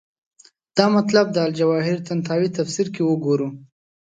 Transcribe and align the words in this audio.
دا 0.77 0.85
مطلب 0.97 1.25
د 1.31 1.37
الجواهر 1.45 1.97
طنطاوي 2.07 2.49
تفسیر 2.57 2.87
کې 2.95 3.01
وګورو. 3.05 3.47